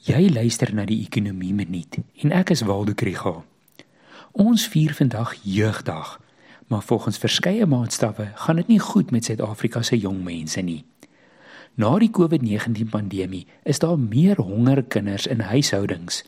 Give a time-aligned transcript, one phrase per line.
[0.00, 3.42] Jy luister na die Ekonomie Minuut en ek is Waldo Krügel.
[4.32, 6.14] Ons vier vandag Jeugdag,
[6.72, 10.86] maar volgens verskeie maatstawwe gaan dit nie goed met Suid-Afrika se jong mense nie.
[11.76, 16.24] Na die COVID-19 pandemie is daar meer honger kinders in huishoudings.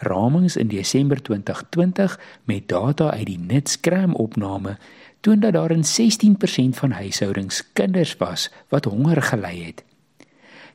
[0.00, 4.78] Ramings in Desember 2020 met data uit die Nitscram opname
[5.20, 9.84] toon dat daar in 16% van huishoudings kinders was wat honger gely het.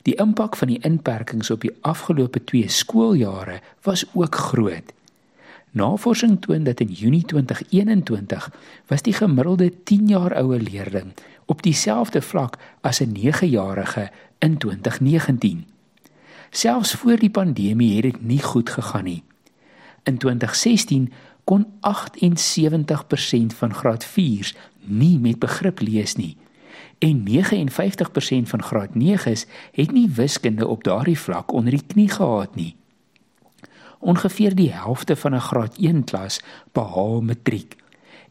[0.02, 4.94] Die impak van die inperkings op die afgelope 2 skooljare was ook groot.
[5.72, 8.52] Navorsing toon dat in Junie 2021
[8.88, 11.14] was die gemiddelde 10 jaar oue leerling
[11.46, 14.10] op dieselfde vlak as 'n 9-jarige
[14.40, 15.66] in 2019.
[16.50, 19.24] Selfs voor die pandemie het dit nie goed gegaan nie.
[20.04, 21.12] In 2016
[21.44, 26.38] kon 78% van graad 4s nie met begrip lees nie
[26.98, 32.56] en 59% van graad 9s het nie wiskunde op daardie vlak onder die knie gehad
[32.56, 32.76] nie.
[34.00, 37.76] Ongeveer die helfte van 'n graad 1 klas behaal matriek.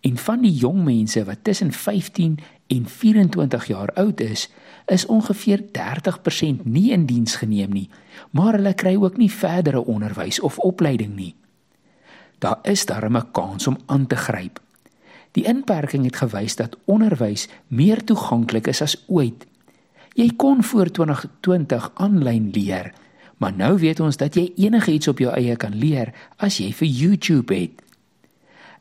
[0.01, 4.51] En van die jong mense wat tussen 15 en 24 jaar oud is,
[4.87, 7.89] is ongeveer 30% nie in diens geneem nie,
[8.31, 11.35] maar hulle kry ook nie verdere onderwys of opleiding nie.
[12.39, 14.61] Daar is darem 'n kans om aan te gryp.
[15.33, 19.47] Die inperking het gewys dat onderwys meer toeganklik is as ooit.
[20.15, 22.93] Jy kon voor 2020 aanlyn leer,
[23.37, 26.89] maar nou weet ons dat jy enigiets op jou eie kan leer as jy vir
[26.89, 27.83] YouTube het.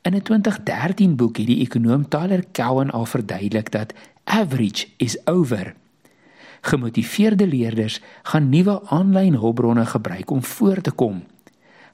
[0.02, 5.76] In 'n 2013 boek het die ekonom Tyler Cowen al verduidelik dat average is over.
[6.62, 11.24] Gemotiveerde leerders gaan nuwe aanlyn hulpbronne gebruik om voor te kom.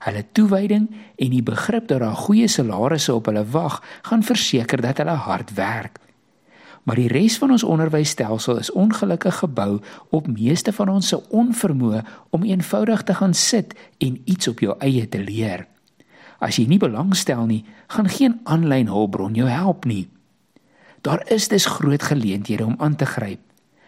[0.04, 4.98] Hulle toewyding en die begrip dat daar goeie salarisse op hulle wag, gaan verseker dat
[5.00, 6.00] hulle hard werk.
[6.84, 12.02] Maar die res van ons onderwysstelsel is ongelukkig gebou op meeste van ons se onvermoë
[12.36, 15.68] om eenvoudig te gaan sit en iets op jou eie te leer.
[16.44, 20.10] As jy nie belangstel nie, gaan geen aanlyn hulpbron jou help nie.
[21.04, 23.40] Daar is dus groot geleenthede om aan te gryp.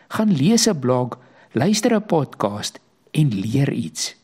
[0.08, 1.20] Gaan lees 'n blog,
[1.52, 2.80] luister 'n podcast
[3.12, 4.16] en leer iets.